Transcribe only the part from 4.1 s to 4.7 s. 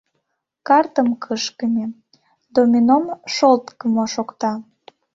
шокта.